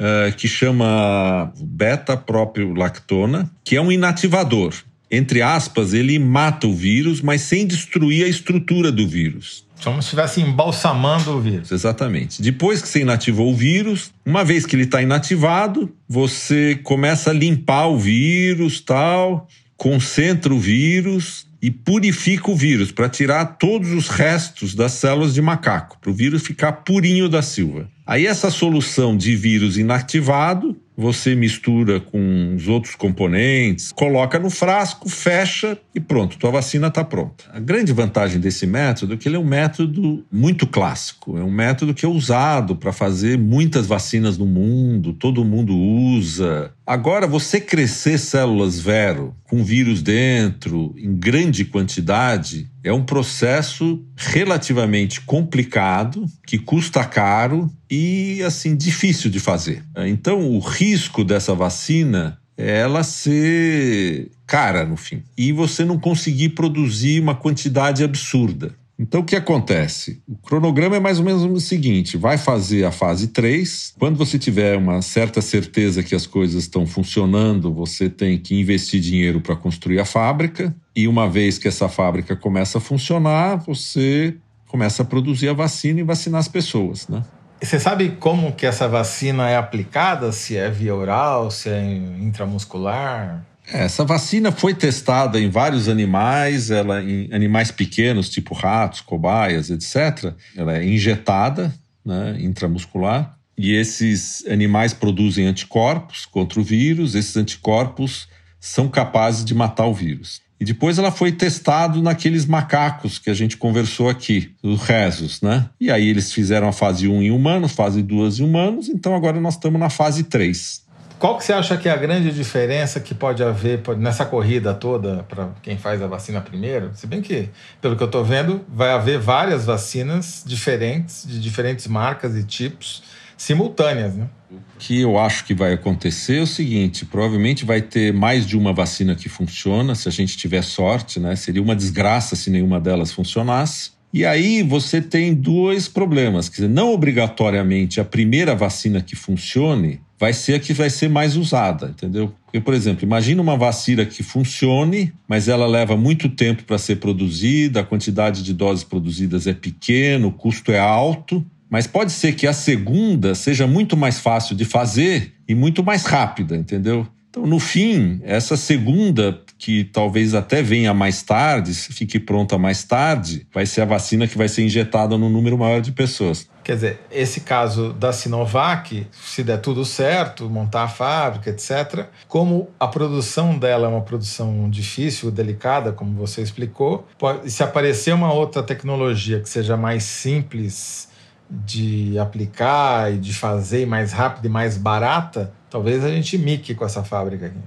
uh, 0.00 0.34
que 0.34 0.48
chama 0.48 1.52
beta-próprio 1.60 2.72
lactona, 2.72 3.50
que 3.62 3.76
é 3.76 3.80
um 3.80 3.92
inativador. 3.92 4.74
Entre 5.10 5.42
aspas, 5.42 5.92
ele 5.92 6.18
mata 6.18 6.66
o 6.66 6.74
vírus, 6.74 7.20
mas 7.20 7.42
sem 7.42 7.66
destruir 7.66 8.24
a 8.24 8.28
estrutura 8.28 8.90
do 8.90 9.06
vírus. 9.06 9.68
Como 9.82 10.00
se 10.00 10.06
estivesse 10.06 10.40
embalsamando 10.40 11.32
o 11.32 11.40
vírus. 11.40 11.72
Exatamente. 11.72 12.40
Depois 12.40 12.82
que 12.82 12.88
você 12.88 13.00
inativou 13.00 13.50
o 13.50 13.56
vírus, 13.56 14.12
uma 14.24 14.44
vez 14.44 14.66
que 14.66 14.76
ele 14.76 14.84
está 14.84 15.02
inativado, 15.02 15.90
você 16.08 16.78
começa 16.82 17.30
a 17.30 17.32
limpar 17.32 17.86
o 17.88 17.98
vírus, 17.98 18.80
tal, 18.80 19.48
concentra 19.76 20.52
o 20.52 20.60
vírus 20.60 21.46
e 21.62 21.70
purifica 21.70 22.50
o 22.50 22.56
vírus 22.56 22.92
para 22.92 23.08
tirar 23.08 23.44
todos 23.58 23.90
os 23.90 24.08
restos 24.08 24.74
das 24.74 24.92
células 24.92 25.34
de 25.34 25.42
macaco, 25.42 25.98
para 26.00 26.10
o 26.10 26.14
vírus 26.14 26.42
ficar 26.42 26.72
purinho 26.72 27.28
da 27.28 27.42
Silva. 27.42 27.88
Aí 28.10 28.26
essa 28.26 28.50
solução 28.50 29.16
de 29.16 29.36
vírus 29.36 29.78
inativado, 29.78 30.76
você 31.00 31.34
mistura 31.34 31.98
com 31.98 32.54
os 32.54 32.68
outros 32.68 32.94
componentes, 32.94 33.90
coloca 33.92 34.38
no 34.38 34.50
frasco, 34.50 35.08
fecha 35.08 35.78
e 35.94 35.98
pronto, 35.98 36.36
tua 36.36 36.50
vacina 36.50 36.88
está 36.88 37.02
pronta. 37.02 37.44
A 37.52 37.58
grande 37.58 37.92
vantagem 37.92 38.38
desse 38.38 38.66
método 38.66 39.14
é 39.14 39.16
que 39.16 39.26
ele 39.26 39.36
é 39.36 39.38
um 39.38 39.44
método 39.44 40.24
muito 40.30 40.66
clássico, 40.66 41.38
é 41.38 41.42
um 41.42 41.50
método 41.50 41.94
que 41.94 42.04
é 42.04 42.08
usado 42.08 42.76
para 42.76 42.92
fazer 42.92 43.38
muitas 43.38 43.86
vacinas 43.86 44.36
no 44.36 44.46
mundo, 44.46 45.14
todo 45.14 45.44
mundo 45.44 45.74
usa. 45.74 46.72
Agora, 46.86 47.26
você 47.26 47.60
crescer 47.60 48.18
células 48.18 48.78
vero 48.80 49.34
com 49.44 49.62
vírus 49.62 50.02
dentro 50.02 50.94
em 50.98 51.14
grande 51.14 51.64
quantidade 51.64 52.68
é 52.82 52.92
um 52.92 53.04
processo 53.04 54.04
relativamente 54.16 55.20
complicado, 55.20 56.24
que 56.46 56.58
custa 56.58 57.04
caro 57.04 57.70
e 57.90 58.42
assim 58.42 58.74
difícil 58.74 59.30
de 59.30 59.38
fazer. 59.38 59.84
Então, 60.06 60.50
o 60.50 60.58
risco 60.58 60.89
dessa 61.24 61.54
vacina 61.54 62.38
é 62.56 62.80
ela 62.80 63.02
ser 63.02 64.30
cara 64.46 64.84
no 64.84 64.96
fim 64.96 65.22
e 65.36 65.52
você 65.52 65.84
não 65.84 65.98
conseguir 65.98 66.50
produzir 66.50 67.20
uma 67.20 67.34
quantidade 67.34 68.04
absurda. 68.04 68.74
Então, 68.98 69.22
o 69.22 69.24
que 69.24 69.34
acontece? 69.34 70.20
O 70.28 70.36
cronograma 70.36 70.94
é 70.94 71.00
mais 71.00 71.18
ou 71.18 71.24
menos 71.24 71.42
o 71.42 71.58
seguinte: 71.58 72.18
vai 72.18 72.36
fazer 72.36 72.84
a 72.84 72.92
fase 72.92 73.28
3. 73.28 73.94
Quando 73.98 74.18
você 74.18 74.38
tiver 74.38 74.76
uma 74.76 75.00
certa 75.00 75.40
certeza 75.40 76.02
que 76.02 76.14
as 76.14 76.26
coisas 76.26 76.64
estão 76.64 76.86
funcionando, 76.86 77.72
você 77.72 78.10
tem 78.10 78.38
que 78.38 78.60
investir 78.60 79.00
dinheiro 79.00 79.40
para 79.40 79.56
construir 79.56 80.00
a 80.00 80.04
fábrica. 80.04 80.76
E 80.94 81.08
uma 81.08 81.30
vez 81.30 81.56
que 81.56 81.66
essa 81.66 81.88
fábrica 81.88 82.36
começa 82.36 82.76
a 82.76 82.80
funcionar, 82.80 83.56
você 83.56 84.36
começa 84.68 85.02
a 85.02 85.06
produzir 85.06 85.48
a 85.48 85.54
vacina 85.54 86.00
e 86.00 86.02
vacinar 86.02 86.38
as 86.38 86.48
pessoas, 86.48 87.08
né? 87.08 87.24
Você 87.62 87.78
sabe 87.78 88.10
como 88.18 88.52
que 88.52 88.64
essa 88.64 88.88
vacina 88.88 89.48
é 89.48 89.56
aplicada? 89.56 90.32
Se 90.32 90.56
é 90.56 90.70
via 90.70 90.94
oral, 90.94 91.50
se 91.50 91.68
é 91.68 91.94
intramuscular? 92.18 93.44
Essa 93.72 94.04
vacina 94.04 94.50
foi 94.50 94.74
testada 94.74 95.38
em 95.38 95.48
vários 95.48 95.88
animais, 95.88 96.70
ela 96.70 97.02
em 97.02 97.28
animais 97.32 97.70
pequenos, 97.70 98.28
tipo 98.28 98.54
ratos, 98.54 99.00
cobaias, 99.00 99.70
etc. 99.70 100.34
Ela 100.56 100.78
é 100.78 100.84
injetada, 100.84 101.72
né, 102.04 102.36
intramuscular, 102.40 103.36
e 103.56 103.72
esses 103.74 104.44
animais 104.46 104.92
produzem 104.92 105.46
anticorpos 105.46 106.26
contra 106.26 106.58
o 106.58 106.64
vírus. 106.64 107.14
Esses 107.14 107.36
anticorpos 107.36 108.26
são 108.58 108.88
capazes 108.88 109.44
de 109.44 109.54
matar 109.54 109.86
o 109.86 109.94
vírus. 109.94 110.40
E 110.60 110.64
depois 110.64 110.98
ela 110.98 111.10
foi 111.10 111.32
testada 111.32 112.00
naqueles 112.02 112.44
macacos 112.44 113.18
que 113.18 113.30
a 113.30 113.34
gente 113.34 113.56
conversou 113.56 114.10
aqui, 114.10 114.54
os 114.62 114.82
rezos, 114.82 115.40
né? 115.40 115.70
E 115.80 115.90
aí 115.90 116.06
eles 116.06 116.30
fizeram 116.30 116.68
a 116.68 116.72
fase 116.72 117.08
1 117.08 117.22
em 117.22 117.30
humanos, 117.30 117.72
fase 117.72 118.02
2 118.02 118.40
em 118.40 118.44
humanos, 118.44 118.90
então 118.90 119.14
agora 119.14 119.40
nós 119.40 119.54
estamos 119.54 119.80
na 119.80 119.88
fase 119.88 120.24
3. 120.24 120.90
Qual 121.18 121.36
que 121.36 121.44
você 121.44 121.52
acha 121.52 121.76
que 121.76 121.86
é 121.88 121.92
a 121.92 121.96
grande 121.96 122.30
diferença 122.30 122.98
que 122.98 123.14
pode 123.14 123.42
haver 123.42 123.82
nessa 123.98 124.24
corrida 124.24 124.72
toda 124.72 125.22
para 125.28 125.50
quem 125.62 125.76
faz 125.76 126.00
a 126.02 126.06
vacina 126.06 126.40
primeiro? 126.40 126.90
Se 126.94 127.06
bem 127.06 127.20
que, 127.20 127.50
pelo 127.80 127.94
que 127.94 128.02
eu 128.02 128.06
estou 128.06 128.24
vendo, 128.24 128.64
vai 128.68 128.90
haver 128.90 129.18
várias 129.18 129.66
vacinas 129.66 130.42
diferentes, 130.46 131.26
de 131.26 131.38
diferentes 131.38 131.86
marcas 131.86 132.34
e 132.36 132.42
tipos, 132.42 133.02
simultâneas, 133.40 134.14
né? 134.16 134.28
O 134.52 134.78
que 134.78 135.00
eu 135.00 135.18
acho 135.18 135.46
que 135.46 135.54
vai 135.54 135.72
acontecer 135.72 136.38
é 136.38 136.42
o 136.42 136.46
seguinte: 136.46 137.06
provavelmente 137.06 137.64
vai 137.64 137.80
ter 137.80 138.12
mais 138.12 138.46
de 138.46 138.56
uma 138.56 138.72
vacina 138.72 139.14
que 139.14 139.30
funciona, 139.30 139.94
se 139.94 140.08
a 140.08 140.12
gente 140.12 140.36
tiver 140.36 140.62
sorte, 140.62 141.18
né? 141.18 141.34
Seria 141.36 141.62
uma 141.62 141.74
desgraça 141.74 142.36
se 142.36 142.50
nenhuma 142.50 142.78
delas 142.78 143.12
funcionasse. 143.12 143.92
E 144.12 144.26
aí 144.26 144.62
você 144.62 145.00
tem 145.00 145.32
dois 145.32 145.88
problemas. 145.88 146.48
Quer 146.48 146.62
dizer, 146.62 146.68
não 146.68 146.92
obrigatoriamente 146.92 148.00
a 148.00 148.04
primeira 148.04 148.54
vacina 148.54 149.00
que 149.00 149.16
funcione 149.16 150.00
vai 150.18 150.34
ser 150.34 150.54
a 150.54 150.58
que 150.58 150.74
vai 150.74 150.90
ser 150.90 151.08
mais 151.08 151.36
usada, 151.36 151.86
entendeu? 151.86 152.34
Porque, 152.44 152.60
por 152.60 152.74
exemplo, 152.74 153.04
imagina 153.04 153.40
uma 153.40 153.56
vacina 153.56 154.04
que 154.04 154.22
funcione, 154.22 155.14
mas 155.26 155.48
ela 155.48 155.66
leva 155.66 155.96
muito 155.96 156.28
tempo 156.28 156.64
para 156.64 156.76
ser 156.76 156.96
produzida, 156.96 157.80
a 157.80 157.84
quantidade 157.84 158.42
de 158.42 158.52
doses 158.52 158.84
produzidas 158.84 159.46
é 159.46 159.54
pequena, 159.54 160.26
o 160.26 160.32
custo 160.32 160.72
é 160.72 160.78
alto, 160.78 161.46
mas 161.70 161.86
pode 161.86 162.10
ser 162.10 162.34
que 162.34 162.46
a 162.46 162.52
segunda 162.52 163.34
seja 163.34 163.66
muito 163.66 163.96
mais 163.96 164.18
fácil 164.18 164.56
de 164.56 164.64
fazer 164.64 165.32
e 165.48 165.54
muito 165.54 165.82
mais 165.82 166.04
rápida, 166.04 166.56
entendeu? 166.56 167.06
Então, 167.30 167.46
no 167.46 167.60
fim, 167.60 168.20
essa 168.24 168.56
segunda, 168.56 169.40
que 169.56 169.84
talvez 169.84 170.34
até 170.34 170.62
venha 170.62 170.92
mais 170.92 171.22
tarde, 171.22 171.72
fique 171.72 172.18
pronta 172.18 172.58
mais 172.58 172.82
tarde, 172.82 173.46
vai 173.54 173.64
ser 173.66 173.82
a 173.82 173.84
vacina 173.84 174.26
que 174.26 174.36
vai 174.36 174.48
ser 174.48 174.64
injetada 174.64 175.16
num 175.16 175.30
número 175.30 175.56
maior 175.56 175.80
de 175.80 175.92
pessoas. 175.92 176.50
Quer 176.64 176.74
dizer, 176.74 177.00
esse 177.08 177.42
caso 177.42 177.92
da 177.92 178.12
Sinovac, 178.12 179.06
se 179.12 179.44
der 179.44 179.58
tudo 179.58 179.84
certo, 179.84 180.50
montar 180.50 180.82
a 180.82 180.88
fábrica, 180.88 181.50
etc., 181.50 182.06
como 182.26 182.68
a 182.80 182.88
produção 182.88 183.56
dela 183.56 183.86
é 183.86 183.90
uma 183.90 184.02
produção 184.02 184.68
difícil, 184.68 185.30
delicada, 185.30 185.92
como 185.92 186.14
você 186.16 186.42
explicou, 186.42 187.06
pode, 187.16 187.48
se 187.48 187.62
aparecer 187.62 188.12
uma 188.12 188.32
outra 188.32 188.60
tecnologia 188.60 189.38
que 189.38 189.48
seja 189.48 189.76
mais 189.76 190.02
simples 190.02 191.09
de 191.50 192.18
aplicar 192.18 193.12
e 193.12 193.18
de 193.18 193.32
fazer 193.32 193.86
mais 193.86 194.12
rápida 194.12 194.46
e 194.46 194.50
mais 194.50 194.76
barata, 194.76 195.52
talvez 195.68 196.04
a 196.04 196.08
gente 196.08 196.38
mique 196.38 196.74
com 196.74 196.84
essa 196.84 197.02
fábrica 197.02 197.46
aqui. 197.46 197.58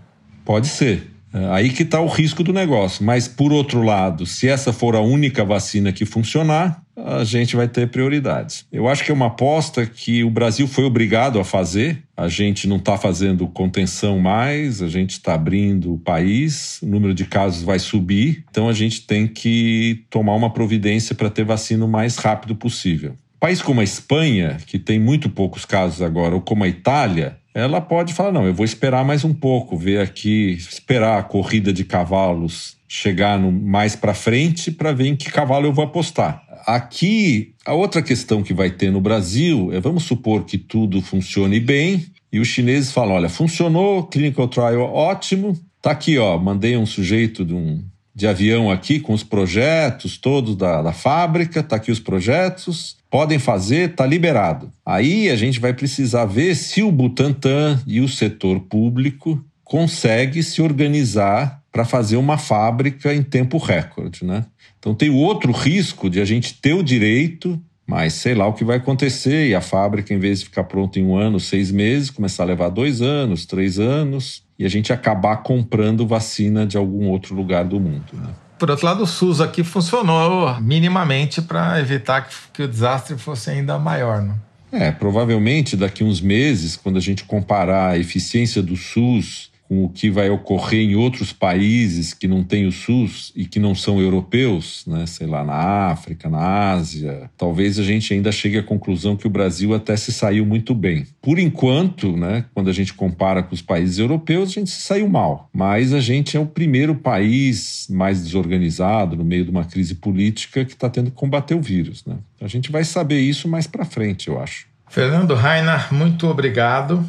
Pode 0.45 0.67
ser. 0.67 1.11
É, 1.33 1.49
aí 1.51 1.69
que 1.71 1.81
está 1.81 1.99
o 1.99 2.07
risco 2.07 2.43
do 2.43 2.53
negócio. 2.53 3.03
Mas, 3.03 3.27
por 3.27 3.51
outro 3.51 3.81
lado, 3.81 4.25
se 4.25 4.47
essa 4.47 4.71
for 4.71 4.95
a 4.95 5.01
única 5.01 5.43
vacina 5.43 5.91
que 5.91 6.05
funcionar, 6.05 6.83
a 6.95 7.23
gente 7.23 7.55
vai 7.55 7.67
ter 7.67 7.89
prioridades. 7.89 8.67
Eu 8.71 8.87
acho 8.87 9.03
que 9.03 9.09
é 9.09 9.13
uma 9.13 9.25
aposta 9.25 9.83
que 9.83 10.23
o 10.23 10.29
Brasil 10.29 10.67
foi 10.67 10.83
obrigado 10.83 11.39
a 11.39 11.43
fazer. 11.43 12.03
A 12.15 12.27
gente 12.27 12.67
não 12.67 12.77
está 12.77 12.97
fazendo 12.97 13.47
contenção 13.47 14.19
mais, 14.19 14.79
a 14.79 14.87
gente 14.87 15.11
está 15.13 15.33
abrindo 15.33 15.93
o 15.93 15.97
país, 15.97 16.79
o 16.83 16.85
número 16.85 17.15
de 17.15 17.25
casos 17.25 17.63
vai 17.63 17.79
subir, 17.79 18.45
então 18.51 18.69
a 18.69 18.73
gente 18.73 19.01
tem 19.07 19.25
que 19.25 20.05
tomar 20.11 20.35
uma 20.35 20.53
providência 20.53 21.15
para 21.15 21.31
ter 21.31 21.43
vacina 21.43 21.83
o 21.83 21.87
mais 21.87 22.17
rápido 22.17 22.55
possível. 22.55 23.15
País 23.43 23.61
como 23.61 23.81
a 23.81 23.83
Espanha, 23.83 24.55
que 24.65 24.79
tem 24.79 24.97
muito 24.97 25.29
poucos 25.29 25.65
casos 25.65 26.01
agora, 26.01 26.33
ou 26.33 26.39
como 26.39 26.63
a 26.63 26.67
Itália, 26.69 27.35
ela 27.53 27.81
pode 27.81 28.13
falar: 28.13 28.31
não, 28.31 28.45
eu 28.45 28.53
vou 28.53 28.63
esperar 28.63 29.03
mais 29.03 29.25
um 29.25 29.33
pouco, 29.33 29.75
ver 29.75 29.99
aqui, 29.99 30.51
esperar 30.51 31.19
a 31.19 31.23
corrida 31.23 31.73
de 31.73 31.83
cavalos 31.83 32.77
chegar 32.87 33.37
no, 33.37 33.51
mais 33.51 33.97
para 33.97 34.13
frente 34.13 34.71
para 34.71 34.93
ver 34.93 35.07
em 35.07 35.15
que 35.17 35.29
cavalo 35.29 35.65
eu 35.65 35.73
vou 35.73 35.83
apostar. 35.83 36.41
Aqui, 36.65 37.53
a 37.65 37.73
outra 37.73 38.01
questão 38.01 38.41
que 38.41 38.53
vai 38.53 38.71
ter 38.71 38.89
no 38.89 39.01
Brasil 39.01 39.73
é: 39.73 39.79
vamos 39.81 40.03
supor 40.03 40.45
que 40.45 40.57
tudo 40.57 41.01
funcione 41.01 41.59
bem 41.59 42.05
e 42.31 42.39
os 42.39 42.47
chineses 42.47 42.93
falam: 42.93 43.15
olha, 43.15 43.27
funcionou, 43.27 44.03
clinical 44.03 44.47
trial 44.47 44.83
ótimo, 44.83 45.59
tá 45.81 45.91
aqui, 45.91 46.17
ó, 46.17 46.37
mandei 46.37 46.77
um 46.77 46.85
sujeito 46.85 47.43
de 47.43 47.53
um 47.53 47.83
de 48.15 48.27
avião 48.27 48.69
aqui 48.69 48.99
com 48.99 49.13
os 49.13 49.23
projetos 49.23 50.17
todos 50.17 50.55
da, 50.55 50.81
da 50.81 50.93
fábrica, 50.93 51.63
tá 51.63 51.77
aqui 51.77 51.91
os 51.91 51.99
projetos, 51.99 52.97
podem 53.13 53.37
fazer, 53.37 53.93
tá 53.93 54.07
liberado. 54.07 54.71
Aí 54.83 55.29
a 55.29 55.35
gente 55.35 55.59
vai 55.59 55.71
precisar 55.71 56.25
ver 56.25 56.55
se 56.55 56.81
o 56.81 56.91
Butantan 56.91 57.79
e 57.85 58.01
o 58.01 58.09
setor 58.09 58.61
público 58.61 59.39
consegue 59.63 60.41
se 60.41 60.63
organizar 60.63 61.61
para 61.71 61.85
fazer 61.85 62.17
uma 62.17 62.39
fábrica 62.39 63.13
em 63.13 63.21
tempo 63.21 63.59
recorde, 63.59 64.25
né? 64.25 64.43
Então 64.79 64.95
tem 64.95 65.11
o 65.11 65.17
outro 65.17 65.51
risco 65.51 66.09
de 66.09 66.19
a 66.19 66.25
gente 66.25 66.59
ter 66.59 66.73
o 66.73 66.81
direito, 66.81 67.61
mas 67.85 68.13
sei 68.13 68.33
lá 68.33 68.47
o 68.47 68.53
que 68.53 68.63
vai 68.63 68.77
acontecer 68.77 69.47
e 69.47 69.53
a 69.53 69.61
fábrica, 69.61 70.11
em 70.11 70.17
vez 70.17 70.39
de 70.39 70.45
ficar 70.45 70.63
pronta 70.63 70.99
em 70.99 71.05
um 71.05 71.15
ano, 71.15 71.39
seis 71.39 71.69
meses, 71.69 72.09
começar 72.09 72.41
a 72.41 72.47
levar 72.47 72.69
dois 72.69 72.99
anos, 72.99 73.45
três 73.45 73.77
anos 73.77 74.41
e 74.57 74.65
a 74.65 74.69
gente 74.69 74.91
acabar 74.91 75.37
comprando 75.43 76.07
vacina 76.07 76.65
de 76.65 76.77
algum 76.77 77.09
outro 77.09 77.35
lugar 77.35 77.63
do 77.63 77.79
mundo. 77.79 78.11
Né? 78.11 78.33
Por 78.63 78.71
outro 78.71 78.85
lado, 78.85 79.03
o 79.03 79.05
SUS 79.05 79.41
aqui 79.41 79.61
funcionou 79.61 80.57
minimamente 80.61 81.41
para 81.41 81.77
evitar 81.81 82.21
que, 82.21 82.33
que, 82.53 82.63
o 82.63 82.67
desastre 82.69 83.17
fosse 83.17 83.49
ainda 83.49 83.77
maior. 83.77 84.21
Né? 84.21 84.35
É, 84.71 84.89
provavelmente 84.89 85.75
daqui 85.75 86.01
uns 86.01 86.21
meses, 86.21 86.77
quando 86.77 86.95
a 86.95 87.01
gente 87.01 87.25
comparar 87.25 87.89
a 87.89 87.97
eficiência 87.97 88.63
do 88.63 88.77
SUS 88.77 89.51
com 89.73 89.85
o 89.85 89.89
que 89.89 90.11
vai 90.11 90.29
ocorrer 90.29 90.81
em 90.81 90.95
outros 90.95 91.33
países 91.33 92.13
que 92.13 92.27
não 92.27 92.43
têm 92.43 92.67
o 92.67 92.71
SUS 92.71 93.31
e 93.35 93.45
que 93.45 93.59
não 93.59 93.73
são 93.73 93.99
europeus, 93.99 94.83
né, 94.85 95.05
sei 95.07 95.25
lá, 95.25 95.43
na 95.43 95.89
África, 95.89 96.29
na 96.29 96.71
Ásia, 96.71 97.29
talvez 97.35 97.79
a 97.79 97.83
gente 97.83 98.13
ainda 98.13 98.31
chegue 98.31 98.59
à 98.59 98.63
conclusão 98.63 99.15
que 99.15 99.25
o 99.25 99.29
Brasil 99.29 99.73
até 99.73 99.95
se 99.97 100.13
saiu 100.13 100.45
muito 100.45 100.75
bem. 100.75 101.07
Por 101.21 101.39
enquanto, 101.39 102.15
né, 102.15 102.45
quando 102.53 102.69
a 102.69 102.73
gente 102.73 102.93
compara 102.93 103.41
com 103.41 103.55
os 103.55 103.63
países 103.63 103.97
europeus, 103.97 104.49
a 104.49 104.53
gente 104.53 104.69
se 104.69 104.81
saiu 104.81 105.09
mal, 105.09 105.49
mas 105.51 105.91
a 105.91 105.99
gente 105.99 106.37
é 106.37 106.39
o 106.39 106.45
primeiro 106.45 106.93
país 106.93 107.87
mais 107.89 108.23
desorganizado 108.23 109.15
no 109.15 109.25
meio 109.25 109.43
de 109.43 109.49
uma 109.49 109.65
crise 109.65 109.95
política 109.95 110.63
que 110.63 110.73
está 110.73 110.87
tendo 110.87 111.09
que 111.09 111.17
combater 111.17 111.55
o 111.55 111.61
vírus. 111.61 112.05
Né? 112.05 112.17
A 112.39 112.47
gente 112.47 112.71
vai 112.71 112.83
saber 112.83 113.19
isso 113.21 113.47
mais 113.47 113.65
para 113.65 113.85
frente, 113.85 114.27
eu 114.27 114.39
acho. 114.39 114.67
Fernando 114.87 115.33
Rainer, 115.33 115.91
muito 115.91 116.27
obrigado. 116.27 117.03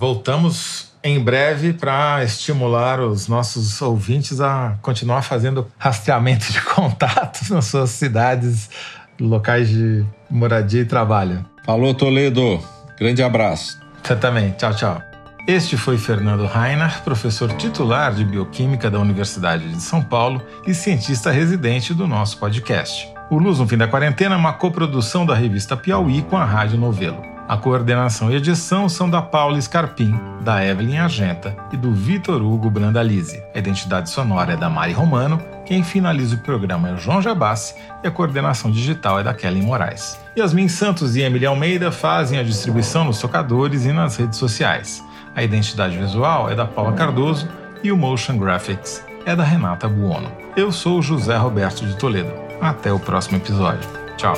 Voltamos 0.00 0.95
em 1.06 1.20
breve 1.20 1.72
para 1.72 2.22
estimular 2.24 3.00
os 3.00 3.28
nossos 3.28 3.80
ouvintes 3.80 4.40
a 4.40 4.76
continuar 4.82 5.22
fazendo 5.22 5.66
rastreamento 5.78 6.52
de 6.52 6.60
contatos 6.74 7.50
nas 7.50 7.66
suas 7.66 7.90
cidades, 7.90 8.68
locais 9.20 9.68
de 9.68 10.04
moradia 10.28 10.82
e 10.82 10.84
trabalho. 10.84 11.44
Falou, 11.64 11.94
Toledo. 11.94 12.60
Grande 12.98 13.22
abraço. 13.22 13.78
Você 14.02 14.16
também. 14.16 14.50
Tchau, 14.52 14.74
tchau. 14.74 15.02
Este 15.46 15.76
foi 15.76 15.96
Fernando 15.96 16.44
Rainer, 16.44 17.02
professor 17.04 17.52
titular 17.52 18.12
de 18.12 18.24
Bioquímica 18.24 18.90
da 18.90 18.98
Universidade 18.98 19.68
de 19.68 19.80
São 19.80 20.02
Paulo 20.02 20.42
e 20.66 20.74
cientista 20.74 21.30
residente 21.30 21.94
do 21.94 22.06
nosso 22.06 22.38
podcast. 22.38 23.08
O 23.30 23.38
Luz 23.38 23.60
no 23.60 23.68
Fim 23.68 23.76
da 23.76 23.86
Quarentena 23.86 24.34
é 24.34 24.38
uma 24.38 24.52
coprodução 24.52 25.24
da 25.24 25.34
revista 25.34 25.76
Piauí 25.76 26.22
com 26.22 26.36
a 26.36 26.44
Rádio 26.44 26.78
Novelo. 26.78 27.35
A 27.48 27.56
coordenação 27.56 28.30
e 28.30 28.34
edição 28.34 28.88
são 28.88 29.08
da 29.08 29.22
Paula 29.22 29.60
Scarpim, 29.60 30.18
da 30.40 30.64
Evelyn 30.64 30.98
Argenta 30.98 31.56
e 31.70 31.76
do 31.76 31.92
Vitor 31.92 32.42
Hugo 32.42 32.68
Brandalize. 32.68 33.40
A 33.54 33.58
identidade 33.58 34.10
sonora 34.10 34.54
é 34.54 34.56
da 34.56 34.68
Mari 34.68 34.92
Romano, 34.92 35.40
quem 35.64 35.84
finaliza 35.84 36.34
o 36.34 36.38
programa 36.38 36.88
é 36.88 36.94
o 36.94 36.98
João 36.98 37.22
Jabassi 37.22 37.76
e 38.02 38.08
a 38.08 38.10
coordenação 38.10 38.68
digital 38.68 39.20
é 39.20 39.22
da 39.22 39.32
Kelly 39.32 39.62
Moraes. 39.62 40.18
Yasmin 40.36 40.68
Santos 40.68 41.14
e 41.14 41.20
Emily 41.20 41.46
Almeida 41.46 41.92
fazem 41.92 42.38
a 42.38 42.42
distribuição 42.42 43.04
nos 43.04 43.20
tocadores 43.20 43.84
e 43.84 43.92
nas 43.92 44.16
redes 44.16 44.38
sociais. 44.38 45.02
A 45.34 45.42
identidade 45.42 45.96
visual 45.96 46.50
é 46.50 46.54
da 46.54 46.66
Paula 46.66 46.94
Cardoso 46.94 47.48
e 47.82 47.92
o 47.92 47.96
Motion 47.96 48.38
Graphics 48.38 49.04
é 49.24 49.36
da 49.36 49.44
Renata 49.44 49.88
Buono. 49.88 50.32
Eu 50.56 50.72
sou 50.72 51.00
José 51.00 51.36
Roberto 51.36 51.86
de 51.86 51.96
Toledo. 51.96 52.32
Até 52.60 52.92
o 52.92 52.98
próximo 52.98 53.36
episódio. 53.36 53.88
Tchau. 54.16 54.34